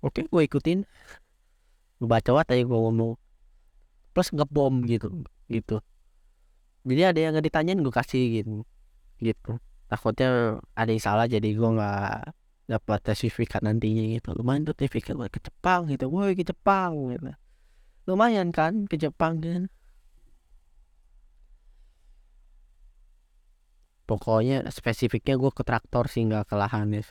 Oke 0.00 0.24
gue 0.28 0.42
ikutin. 0.44 0.84
Gue 2.00 2.08
baca 2.08 2.32
aja 2.40 2.56
gue 2.56 2.78
ngomong. 2.80 3.16
Plus 4.16 4.28
ngebom 4.32 4.84
gitu 4.88 5.24
gitu. 5.52 5.84
Jadi 6.88 7.02
ada 7.04 7.18
yang 7.20 7.32
nggak 7.36 7.46
ditanyain 7.52 7.80
gue 7.84 7.92
kasih 7.92 8.24
gitu. 8.40 8.64
Gitu. 9.20 9.60
Takutnya 9.92 10.60
ada 10.72 10.88
yang 10.88 11.02
salah 11.02 11.28
jadi 11.28 11.44
gue 11.44 11.70
nggak 11.76 12.39
dapat 12.70 13.02
sertifikat 13.02 13.66
nantinya 13.66 14.06
gitu. 14.14 14.30
Lumayan 14.38 14.62
tuh 14.62 14.78
sertifikat 14.78 15.18
buat 15.18 15.34
ke 15.34 15.42
Jepang 15.42 15.90
gitu. 15.90 16.06
Woi 16.06 16.38
ke 16.38 16.46
Jepang 16.46 17.10
gitu. 17.10 17.34
Lumayan 18.06 18.54
kan 18.54 18.86
ke 18.86 18.94
Jepang 18.94 19.42
kan. 19.42 19.66
Pokoknya 24.06 24.66
spesifiknya 24.70 25.34
gue 25.34 25.50
ke 25.50 25.62
traktor 25.66 26.06
sih 26.06 26.22
nggak 26.26 26.46
ke 26.50 26.54
lahan 26.54 26.94
ya. 26.94 27.02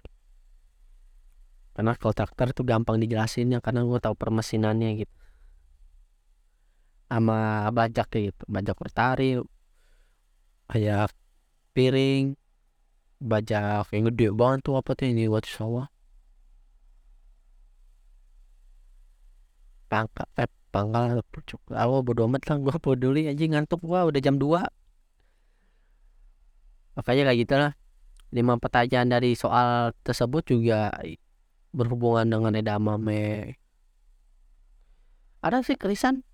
Karena 1.76 1.96
kalau 2.00 2.16
traktor 2.16 2.52
tuh 2.56 2.64
gampang 2.68 3.00
dijelasinnya 3.00 3.60
karena 3.60 3.84
gue 3.84 4.00
tahu 4.00 4.16
permesinannya 4.16 5.04
gitu. 5.04 5.16
Sama 7.12 7.68
bajak 7.76 8.08
gitu. 8.16 8.44
Bajak 8.48 8.76
bertari 8.80 9.40
kayak 10.70 11.12
piring 11.72 12.36
bajak 13.20 13.92
yang 13.92 14.04
gede 14.12 14.28
banget 14.32 14.60
tuh 14.66 14.76
apa 14.80 14.92
tuh 14.96 15.06
ini 15.12 15.28
buat 15.28 15.44
sawah? 15.44 15.88
Pangkal 19.90 20.28
eh 20.38 20.50
pangkal 20.70 21.20
aku 21.74 21.96
bodo 22.06 22.30
amat 22.30 22.46
lah 22.46 22.58
gue 22.62 22.78
peduli 22.78 23.26
aja 23.26 23.42
ngantuk 23.42 23.82
gua 23.82 24.06
udah 24.06 24.22
jam 24.22 24.38
2 24.38 24.62
makanya 26.94 27.32
kayak 27.32 27.40
gitu 27.42 27.56
lah. 27.58 27.74
Lima 28.30 28.62
pertanyaan 28.62 29.10
dari 29.10 29.34
soal 29.34 29.98
tersebut 30.06 30.46
juga 30.46 30.94
berhubungan 31.74 32.30
dengan 32.30 32.54
edamame 32.54 33.58
ada 35.40 35.64
sih 35.64 35.80
krisan 35.80 36.28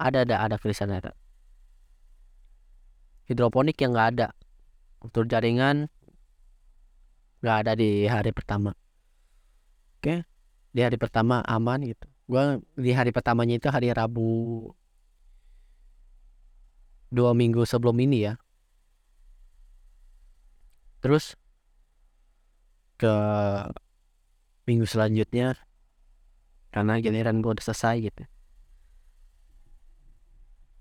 ada 0.00 0.24
ada 0.24 0.40
ada 0.40 0.56
krisan 0.56 0.92
ada. 0.92 1.12
Hidroponik 3.28 3.76
yang 3.80 3.96
nggak 3.96 4.08
ada. 4.16 4.28
Untuk 5.00 5.28
jaringan 5.28 5.92
nggak 7.40 7.56
ada 7.64 7.72
di 7.76 8.04
hari 8.08 8.30
pertama. 8.32 8.72
Oke 9.98 10.24
di 10.76 10.80
hari 10.84 11.00
pertama 11.00 11.40
aman 11.48 11.80
gitu. 11.88 12.06
Gua 12.28 12.60
di 12.76 12.90
hari 12.92 13.14
pertamanya 13.16 13.56
itu 13.56 13.68
hari 13.72 13.88
Rabu. 13.94 14.68
Dua 17.08 17.32
minggu 17.32 17.64
sebelum 17.64 17.96
ini 18.02 18.28
ya. 18.28 18.34
Terus 21.00 21.38
ke 22.96 23.14
minggu 24.66 24.84
selanjutnya 24.88 25.54
karena 26.74 26.98
giliran 27.00 27.40
gue 27.40 27.56
udah 27.56 27.64
selesai 27.64 27.96
gitu. 28.04 28.24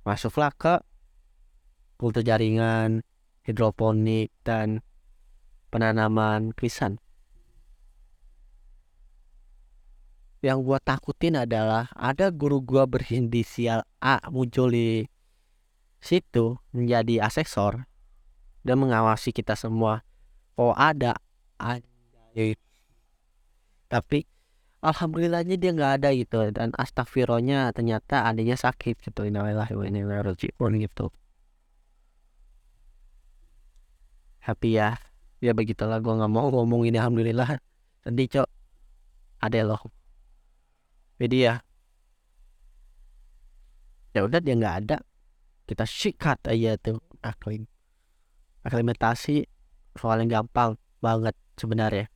Masuklah 0.03 0.51
ke 0.51 0.81
kultur 1.95 2.25
jaringan 2.25 3.05
hidroponik 3.45 4.33
dan 4.43 4.81
penanaman 5.75 6.55
krisan. 6.55 7.03
Yang 10.39 10.63
gua 10.63 10.79
takutin 10.79 11.35
adalah 11.35 11.91
ada 11.91 12.31
guru 12.31 12.63
gua 12.63 12.87
berinisial 12.87 13.83
A 13.99 14.23
muncul 14.31 14.71
di 14.71 15.03
situ 15.99 16.55
menjadi 16.71 17.27
asesor 17.27 17.83
dan 18.63 18.79
mengawasi 18.79 19.35
kita 19.35 19.59
semua. 19.59 20.07
Oh 20.55 20.71
ada 20.71 21.19
anjay 21.59 22.55
tapi 23.91 24.23
alhamdulillahnya 24.79 25.59
dia 25.59 25.75
nggak 25.75 25.93
ada 25.99 26.09
gitu 26.15 26.55
dan 26.55 26.71
astagfirullahnya 26.79 27.75
ternyata 27.75 28.23
adanya 28.23 28.55
sakit 28.55 28.95
gitu. 29.03 29.27
Inilah 29.27 29.67
ini 29.83 30.07
gitu. 30.87 31.11
Happy 34.39 34.79
ya 34.79 35.14
ya 35.45 35.53
begitulah. 35.53 36.01
Gua 36.01 36.17
nggak 36.17 36.31
mau 36.33 36.49
ngomong 36.49 36.89
ini 36.89 36.97
alhamdulillah. 36.97 37.61
Nanti 38.09 38.23
cok. 38.25 38.49
Ada 39.45 39.61
loh. 39.61 39.81
Jadi 41.21 41.37
ya. 41.45 41.61
Ya 44.17 44.25
udah 44.25 44.41
dia 44.41 44.57
nggak 44.57 44.75
ada. 44.85 44.97
Kita 45.69 45.85
sikat 45.85 46.45
aja 46.49 46.77
tuh 46.81 47.01
aklim 47.21 47.65
aklimatasi 48.65 49.45
soal 49.93 50.25
yang 50.25 50.41
gampang 50.41 50.81
banget 50.99 51.37
sebenarnya. 51.55 52.09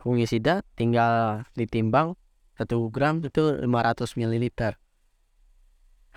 Fungisida 0.00 0.64
tinggal 0.80 1.44
ditimbang 1.52 2.16
satu 2.56 2.88
gram 2.88 3.20
itu 3.20 3.60
500 3.60 4.16
ml 4.16 4.72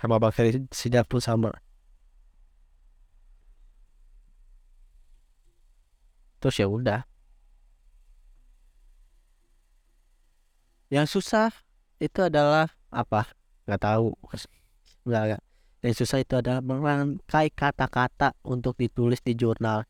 sama 0.00 0.16
bakteri 0.20 0.64
sida 0.72 1.04
pun 1.04 1.20
sama 1.20 1.52
terus 6.44 6.60
ya 6.60 6.68
udah. 6.68 7.08
Yang 10.92 11.16
susah 11.16 11.48
itu 11.96 12.20
adalah 12.20 12.68
apa? 12.92 13.32
Nggak 13.64 13.80
tahu. 13.80 14.12
Nggak, 15.08 15.40
yang 15.80 15.96
susah 15.96 16.20
itu 16.20 16.36
adalah 16.36 16.60
merangkai 16.60 17.48
kata-kata 17.48 18.36
untuk 18.44 18.76
ditulis 18.76 19.24
di 19.24 19.32
jurnal. 19.32 19.88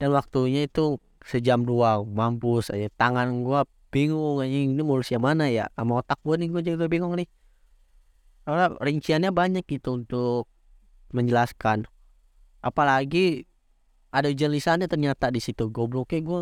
Dan 0.00 0.16
waktunya 0.16 0.64
itu 0.64 0.96
sejam 1.28 1.60
dua. 1.60 2.00
Mampus 2.00 2.72
aja. 2.72 2.88
Tangan 2.96 3.44
gua 3.44 3.68
bingung 3.92 4.40
aja 4.40 4.48
ini 4.48 4.80
mau 4.80 4.96
yang 4.96 5.20
mana 5.20 5.52
ya? 5.52 5.68
Sama 5.76 6.00
otak 6.00 6.24
gua 6.24 6.40
nih 6.40 6.48
gua 6.48 6.64
juga 6.64 6.88
bingung 6.88 7.20
nih. 7.20 7.28
Karena 8.48 8.72
rinciannya 8.80 9.28
banyak 9.28 9.68
gitu 9.68 10.00
untuk 10.00 10.48
menjelaskan. 11.12 11.84
Apalagi 12.64 13.44
ada 14.12 14.28
jelisannya 14.28 14.86
ternyata 14.86 15.32
di 15.32 15.40
situ 15.40 15.72
gobloknya 15.72 16.20
gua 16.20 16.38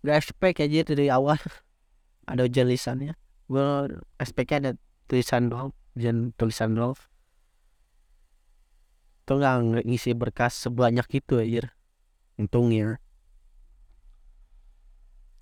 nggak 0.00 0.16
expect 0.16 0.64
aja 0.64 0.80
dari 0.88 1.12
awal. 1.12 1.36
Ada 2.30 2.46
tulisannya 2.46 3.18
gue 3.50 3.66
SPK 4.22 4.62
ada 4.62 4.72
tulisan 5.10 5.50
doang 5.50 5.74
dan 5.98 6.30
tulisan 6.38 6.78
doang. 6.78 6.94
Tuh 9.26 9.42
nggak 9.42 9.82
ngisi 9.82 10.14
berkas 10.14 10.54
sebanyak 10.54 11.06
itu 11.10 11.42
aja 11.42 11.74
untungnya. 12.38 13.02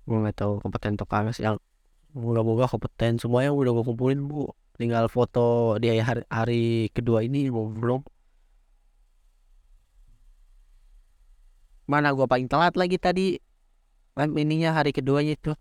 Gue 0.09 0.17
nggak 0.17 0.41
tahu 0.41 0.57
kompeten 0.57 0.97
atau 0.97 1.05
kagak 1.05 1.37
sih 1.37 1.45
yang 1.45 1.61
moga-moga 2.17 2.65
kompeten. 2.65 3.21
Semuanya 3.21 3.53
udah 3.53 3.77
gue 3.77 3.85
kumpulin 3.85 4.25
bu. 4.25 4.49
Tinggal 4.81 5.05
foto 5.05 5.77
di 5.77 6.01
hari, 6.01 6.25
hari 6.33 6.89
kedua 6.89 7.21
ini 7.21 7.53
belum 7.53 8.01
mana 11.89 12.13
gue 12.13 12.29
paling 12.29 12.45
telat 12.45 12.77
lagi 12.77 13.01
tadi? 13.01 13.41
Ininya 14.13 14.77
hari 14.77 14.93
keduanya 14.93 15.33
itu. 15.33 15.57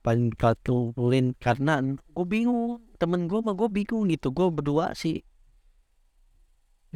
Paling 0.00 0.32
kumpulin 0.64 1.36
karena 1.36 1.84
gue 1.92 2.26
bingung. 2.26 2.80
Temen 2.96 3.28
gue 3.28 3.44
mah 3.44 3.52
gue 3.52 3.68
bingung 3.68 4.08
gitu. 4.08 4.32
Gue 4.32 4.48
berdua 4.48 4.96
sih 4.96 5.20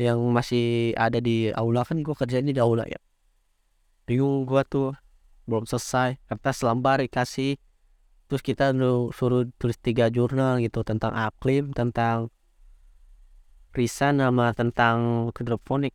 yang 0.00 0.24
masih 0.32 0.96
ada 0.96 1.20
di 1.20 1.52
aula. 1.52 1.84
Kan 1.84 2.00
gue 2.00 2.16
kerjanya 2.16 2.56
di 2.56 2.62
aula 2.64 2.88
ya. 2.88 2.96
Bingung 4.08 4.48
gue 4.48 4.62
tuh. 4.64 4.96
Belum 5.44 5.68
selesai. 5.68 6.16
Kertas 6.32 6.64
lembar 6.64 7.04
dikasih. 7.04 7.60
Terus 8.26 8.42
kita 8.42 8.72
suruh 9.12 9.44
tulis 9.60 9.76
tiga 9.76 10.08
jurnal 10.08 10.64
gitu. 10.64 10.80
Tentang 10.80 11.12
aklim 11.12 11.76
tentang 11.76 12.32
risan 13.76 14.24
sama 14.24 14.56
tentang 14.56 15.28
hidroponik 15.36 15.92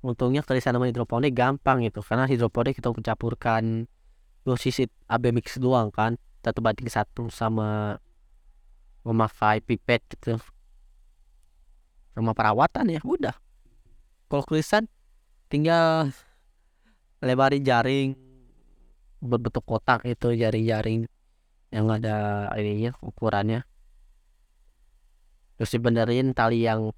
untungnya 0.00 0.46
risan 0.46 0.78
sama 0.78 0.86
hidroponik 0.86 1.34
gampang 1.34 1.82
gitu 1.82 2.00
karena 2.06 2.30
hidroponik 2.30 2.78
kita 2.78 2.94
mencampurkan 2.94 3.90
dosis 4.46 4.86
AB 5.10 5.34
mix 5.34 5.58
doang 5.58 5.90
kan 5.90 6.16
satu 6.40 6.62
banding 6.62 6.88
satu 6.88 7.28
sama 7.28 7.98
memakai 9.02 9.60
pipet 9.60 10.04
gitu. 10.16 10.38
Sama 12.14 12.32
perawatan 12.34 12.88
ya 12.92 13.00
udah. 13.02 13.36
Kalau 14.28 14.44
tulisan 14.44 14.84
tinggal 15.48 16.12
lebarin 17.24 17.64
jaring 17.64 18.08
berbentuk 19.18 19.66
kotak 19.66 20.06
itu 20.06 20.36
jaring-jaring 20.36 21.10
yang 21.74 21.86
ada 21.90 22.48
ininya 22.56 22.94
ukurannya. 23.02 23.66
Terus 25.58 25.74
dibenerin 25.74 26.36
tali 26.36 26.62
yang 26.62 26.94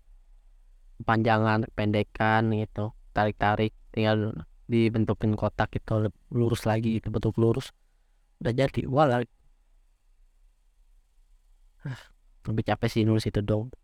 panjangan 1.05 1.65
pendekan 1.73 2.53
gitu 2.55 2.93
tarik-tarik 3.11 3.75
tinggal 3.91 4.47
dibentukin 4.71 5.35
kotak 5.35 5.75
itu 5.75 6.15
lurus 6.31 6.63
lagi 6.63 7.03
itu 7.03 7.11
bentuk 7.11 7.35
lurus. 7.37 7.75
Udah 8.39 8.55
jadi 8.55 8.87
walau 8.87 9.27
lebih 12.47 12.65
capek 12.65 12.89
sih 12.89 13.03
nulis 13.03 13.27
itu 13.27 13.43
dong. 13.43 13.75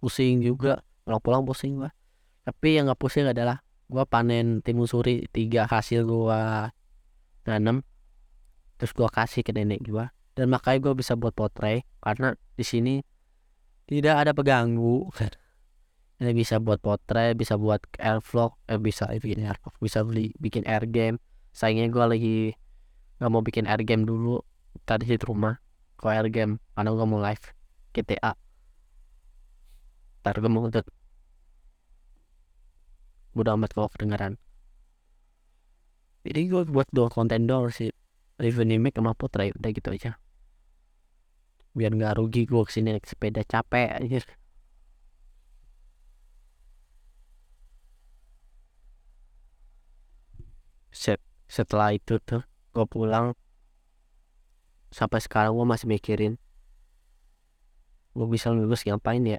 Pusing 0.00 0.40
juga 0.40 0.80
pulang-pulang 1.04 1.44
pusing 1.44 1.76
gua. 1.76 1.92
Tapi 2.42 2.80
yang 2.80 2.88
nggak 2.88 2.98
pusing 2.98 3.28
adalah 3.28 3.60
gua 3.86 4.08
panen 4.08 4.64
timun 4.64 4.88
suri 4.88 5.28
tiga 5.28 5.68
hasil 5.68 6.08
gua 6.08 6.72
nanam. 7.44 7.84
Terus 8.80 8.96
gua 8.96 9.12
kasih 9.12 9.44
ke 9.44 9.52
nenek 9.52 9.84
gua. 9.84 10.08
Dan 10.32 10.48
makanya 10.48 10.88
gua 10.88 10.94
bisa 10.96 11.20
buat 11.20 11.36
potret 11.36 11.84
karena 12.00 12.32
di 12.56 12.64
sini 12.64 12.94
tidak 13.84 14.24
ada 14.24 14.32
pengganggu 14.32 15.12
ini 16.20 16.36
bisa 16.36 16.60
buat 16.60 16.78
potret 16.84 17.32
bisa 17.34 17.56
buat 17.56 17.80
air 17.96 18.20
vlog 18.20 18.52
eh 18.68 18.76
bisa 18.76 19.08
bikin 19.08 19.48
air 19.48 19.56
vlog 19.64 19.74
bisa 19.80 20.04
beli 20.04 20.36
bikin 20.36 20.68
air 20.68 20.84
game. 20.84 21.16
Sayangnya 21.50 21.88
gua 21.90 22.06
lagi 22.12 22.54
nggak 23.18 23.30
mau 23.32 23.42
bikin 23.42 23.64
air 23.66 23.82
game 23.82 24.04
dulu 24.04 24.44
tadi 24.84 25.08
di 25.08 25.16
rumah. 25.18 25.58
Kalau 25.96 26.12
air 26.12 26.28
game 26.28 26.60
karena 26.76 26.90
gua 26.92 27.06
mau 27.08 27.20
live 27.20 27.44
GTA 27.90 28.32
ntar 30.20 30.36
gue 30.36 30.52
mau 30.52 30.68
untuk 30.68 30.84
udah 33.32 33.56
amat 33.56 33.72
kalau 33.72 33.88
kedengaran 33.88 34.36
jadi 36.20 36.52
gue 36.52 36.62
buat 36.68 36.84
dua 36.92 37.08
konten 37.08 37.48
doang 37.48 37.72
sih. 37.72 37.88
Review 38.36 38.68
Nimek 38.68 38.96
sama 38.96 39.16
Putra 39.16 39.48
udah 39.48 39.70
gitu 39.72 39.88
aja. 39.88 40.20
Biar 41.72 41.96
nggak 41.96 42.20
rugi 42.20 42.44
gue 42.44 42.60
ke 42.60 42.72
sini 42.72 42.92
naik 42.92 43.08
sepeda 43.08 43.40
capek 43.44 44.00
aja 44.04 44.20
Set, 50.90 51.22
setelah 51.46 51.94
itu 51.94 52.18
tuh 52.22 52.42
gue 52.74 52.86
pulang. 52.86 53.34
Sampai 54.90 55.22
sekarang 55.22 55.54
gue 55.54 55.66
masih 55.66 55.86
mikirin 55.86 56.34
gue 58.10 58.26
bisa 58.26 58.50
lulus 58.50 58.82
ngapain 58.82 59.22
ya? 59.22 59.38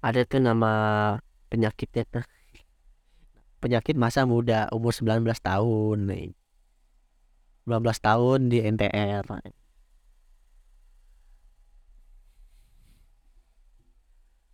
Ada 0.00 0.24
tuh 0.24 0.40
nama 0.40 0.72
penyakitnya 1.52 2.04
tuh. 2.08 2.24
Penyakit 3.60 3.96
masa 3.96 4.28
muda 4.28 4.68
umur 4.72 4.92
19 4.92 5.24
tahun 5.40 5.98
nih 6.08 6.36
19 7.64 7.80
tahun 7.80 8.52
di 8.52 8.60
NTR 8.60 9.24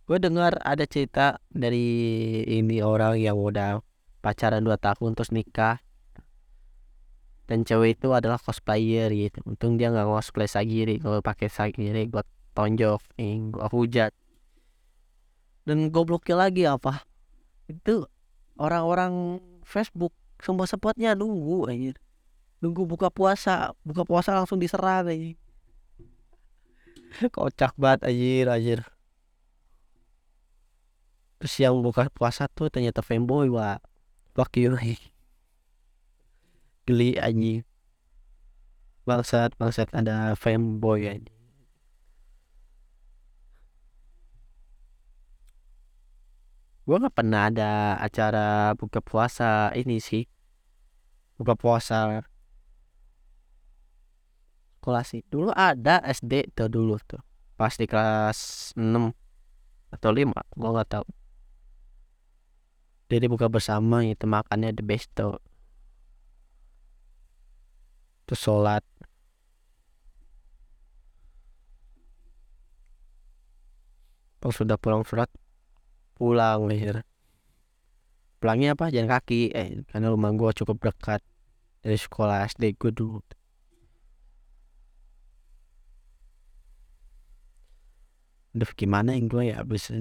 gue 0.05 0.17
dengar 0.17 0.57
ada 0.61 0.83
cerita 0.85 1.37
dari 1.51 1.87
ini 2.45 2.81
orang 2.81 3.21
yang 3.21 3.37
udah 3.37 3.81
pacaran 4.21 4.65
2 4.65 4.77
tahun 4.77 5.17
terus 5.17 5.33
nikah. 5.33 5.81
Dan 7.49 7.67
cewek 7.67 7.99
itu 7.99 8.15
adalah 8.15 8.39
cosplayer 8.39 9.11
gitu. 9.11 9.43
Untung 9.43 9.75
dia 9.75 9.91
nggak 9.91 10.07
cosplay 10.07 10.47
sagiri. 10.47 11.03
Kalau 11.03 11.19
pakai 11.19 11.51
sagiri 11.51 12.07
gue 12.07 12.23
tonjok 12.55 13.01
nih 13.19 13.51
gue 13.51 13.67
hujat. 13.71 14.11
Dan 15.67 15.91
gobloknya 15.91 16.35
lagi 16.47 16.63
apa? 16.63 17.03
Itu 17.67 18.07
orang-orang 18.55 19.43
Facebook 19.67 20.15
semua 20.41 20.65
sepotnya 20.65 21.13
nunggu 21.13 21.69
aja 21.69 21.93
nunggu 22.61 22.85
buka 22.85 23.09
puasa. 23.09 23.73
Buka 23.85 24.05
puasa 24.05 24.33
langsung 24.37 24.57
diserang 24.57 25.09
aja 25.09 25.37
kocak 27.35 27.75
banget 27.75 28.07
anjir 28.07 28.45
anjir 28.47 28.79
terus 31.41 31.57
yang 31.57 31.81
buka 31.81 32.05
puasa 32.13 32.45
tuh 32.45 32.69
ternyata 32.69 33.01
fanboy 33.01 33.49
wah 33.49 33.81
fuck 34.37 34.53
you 34.61 34.77
geli 36.85 37.17
anjing. 37.17 37.63
Bangsat 39.07 39.57
bangsat 39.57 39.89
ada 39.95 40.37
fanboy 40.37 41.07
anjing. 41.09 41.39
Gue 46.85 46.97
nggak 46.99 47.15
pernah 47.15 47.47
ada 47.47 47.95
acara 48.01 48.75
buka 48.75 48.99
puasa 48.99 49.71
ini 49.77 50.03
sih. 50.03 50.27
Buka 51.39 51.55
puasa. 51.55 52.25
Sekolah 54.81 55.05
sih 55.05 55.21
dulu 55.29 55.53
ada 55.53 56.01
SD 56.03 56.51
tuh 56.57 56.67
dulu 56.67 56.97
tuh. 57.05 57.21
Pas 57.55 57.73
di 57.77 57.85
kelas 57.85 58.73
6 58.73 59.13
atau 59.93 60.09
5 60.09 60.33
gue 60.33 60.69
nggak 60.71 60.89
tahu 60.89 61.05
jadi 63.11 63.27
buka 63.27 63.51
bersama 63.51 64.07
itu 64.07 64.23
makannya 64.23 64.71
the 64.71 64.83
best 64.87 65.11
tuh 65.11 65.35
terus 68.31 68.47
sholat. 68.47 68.79
Pas 74.39 74.55
sudah 74.55 74.79
pulang 74.79 75.03
sholat 75.03 75.27
pulang 76.15 76.71
leher. 76.71 77.03
Pulangnya 78.39 78.71
apa? 78.79 78.87
Jalan 78.87 79.11
kaki. 79.11 79.51
Eh 79.51 79.83
karena 79.91 80.15
rumah 80.15 80.31
gue 80.31 80.47
cukup 80.63 80.79
dekat 80.79 81.19
dari 81.83 81.99
sekolah 81.99 82.47
SD 82.47 82.79
gue 82.79 82.95
dulu. 82.95 83.19
Udah 88.55 88.71
gimana 88.79 89.19
yang 89.19 89.27
gue 89.27 89.51
ya? 89.51 89.59
Abis 89.59 89.91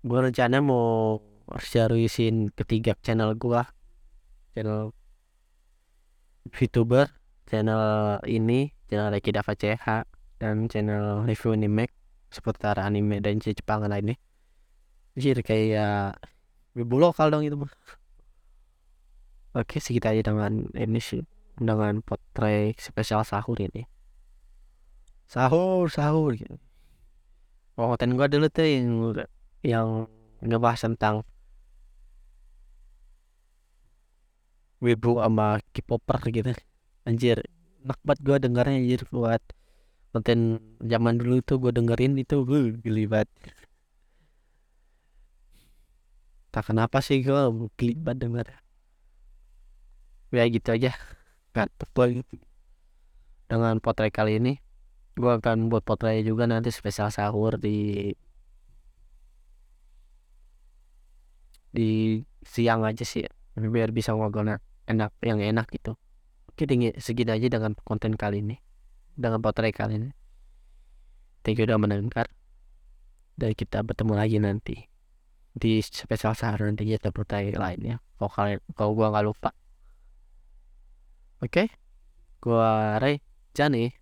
gue 0.00 0.18
rencana 0.20 0.60
mau 0.60 1.24
seriusin 1.58 2.54
ketiga 2.54 2.94
channel 3.02 3.34
gue 3.34 3.62
channel 4.54 4.94
VTuber 6.54 7.10
channel 7.50 8.18
ini 8.30 8.70
channel 8.86 9.10
Reki 9.10 9.30
Dava 9.34 9.52
CH 9.58 9.86
dan 10.38 10.70
channel 10.70 11.26
review 11.26 11.58
anime 11.58 11.90
seputar 12.30 12.78
anime 12.78 13.18
dan 13.18 13.42
Jepang 13.42 13.82
lainnya 13.90 14.14
Anjir 15.18 15.42
kayak 15.42 16.22
wibu 16.78 17.02
lokal 17.02 17.34
dong 17.34 17.42
itu. 17.42 17.58
Oke 19.58 19.82
segitu 19.82 20.06
aja 20.06 20.22
dengan 20.22 20.70
ini 20.78 21.02
sih 21.02 21.26
dengan 21.58 21.98
potret 21.98 22.78
spesial 22.78 23.26
sahur 23.26 23.58
ini. 23.58 23.90
Sahur 25.26 25.90
sahur 25.90 26.38
gitu. 26.38 26.54
Konten 27.74 28.14
gua 28.14 28.30
dulu 28.30 28.46
tuh 28.46 28.64
yang 28.64 28.86
yang 29.66 29.88
ngebahas 30.40 30.86
tentang 30.86 31.26
wibu 34.84 35.20
sama 35.22 35.60
K-popper 35.74 36.20
gitu. 36.34 36.52
Anjir, 37.08 37.38
enak 37.84 37.98
banget 38.06 38.20
gua 38.26 38.36
dengarnya 38.44 38.76
anjir 38.80 39.02
buat 39.12 39.42
konten 40.12 40.38
zaman 40.82 41.14
dulu 41.20 41.40
tuh 41.48 41.56
gua 41.62 41.72
dengerin 41.76 42.18
itu 42.22 42.36
gue 42.48 42.60
geli 42.84 43.04
banget. 43.12 43.28
Tak 46.50 46.64
kenapa 46.74 46.98
sih 47.06 47.22
gue 47.22 47.40
kelibat 47.78 48.16
denger. 48.18 48.46
Ya 50.34 50.44
gitu 50.50 50.68
aja. 50.74 50.90
Ngantuk 51.54 51.90
lagi 51.98 52.22
dengan 53.50 53.82
potret 53.82 54.14
kali 54.14 54.38
ini 54.38 54.62
gue 55.18 55.32
akan 55.42 55.66
buat 55.66 55.82
potret 55.82 56.22
juga 56.22 56.46
nanti 56.46 56.70
spesial 56.70 57.10
sahur 57.10 57.58
di 57.58 58.10
di 61.74 62.22
siang 62.46 62.86
aja 62.86 63.02
sih 63.02 63.26
biar 63.58 63.90
bisa 63.90 64.14
ngobrol 64.14 64.46
enak 64.90 65.14
yang 65.22 65.38
enak 65.38 65.70
gitu. 65.70 65.94
Oke 66.50 66.66
segini 66.98 67.30
aja 67.30 67.46
dengan 67.46 67.72
konten 67.86 68.18
kali 68.18 68.42
ini 68.42 68.58
dengan 69.14 69.38
potret 69.38 69.72
kali 69.72 69.96
ini. 69.96 70.10
Thank 71.46 71.62
you 71.62 71.64
udah 71.64 71.80
mendengar. 71.80 72.28
Dan 73.38 73.56
kita 73.56 73.80
bertemu 73.80 74.12
lagi 74.12 74.36
nanti 74.36 74.76
di 75.50 75.80
spesial 75.80 76.36
sahur 76.36 76.68
nanti 76.68 76.84
kita 76.84 77.14
bertanya 77.14 77.56
lainnya. 77.56 77.96
Kalau 78.18 78.30
kalian 78.30 78.58
kalau 78.76 78.92
gua 78.92 79.08
nggak 79.14 79.24
lupa. 79.24 79.50
Oke? 81.40 81.48
Okay? 81.48 81.66
gua 82.40 82.96
Ray 83.00 83.20
Jani 83.52 83.92